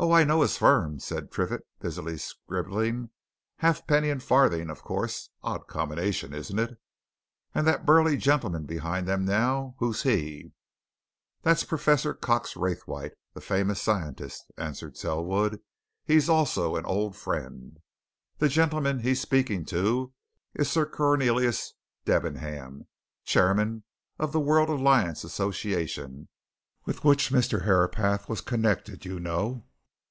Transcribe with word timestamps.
"Oh, 0.00 0.12
I 0.12 0.22
know 0.22 0.42
of 0.42 0.42
his 0.50 0.56
firm," 0.56 1.00
said 1.00 1.32
Triffitt, 1.32 1.66
busily 1.80 2.18
scribbling. 2.18 3.10
"Halfpenny 3.56 4.10
and 4.10 4.22
Farthing, 4.22 4.70
of 4.70 4.80
course 4.84 5.30
odd 5.42 5.66
combination, 5.66 6.32
isn't 6.32 6.56
it? 6.60 6.78
And 7.52 7.66
that 7.66 7.84
burly 7.84 8.16
gentleman 8.16 8.64
behind 8.64 9.08
them, 9.08 9.24
now 9.24 9.74
who's 9.80 10.04
he?" 10.04 10.52
"That's 11.42 11.64
Professor 11.64 12.14
Cox 12.14 12.54
Raythwaite, 12.54 13.14
the 13.34 13.40
famous 13.40 13.82
scientist," 13.82 14.44
answered 14.56 14.96
Selwood. 14.96 15.60
"He's 16.04 16.28
also 16.28 16.76
an 16.76 16.84
old 16.84 17.16
friend. 17.16 17.78
The 18.36 18.48
gentleman 18.48 19.00
he's 19.00 19.20
speaking 19.20 19.64
to 19.64 20.12
is 20.54 20.70
Sir 20.70 20.86
Cornelius 20.86 21.74
Debenham, 22.04 22.86
chairman 23.24 23.82
of 24.16 24.30
the 24.30 24.38
World 24.38 24.68
Alliance 24.68 25.24
Association, 25.24 26.28
with 26.84 27.02
which 27.02 27.30
Mr. 27.30 27.62
Herapath 27.64 28.28
was 28.28 28.40
connected, 28.40 29.04
you 29.04 29.18
know." 29.18 29.64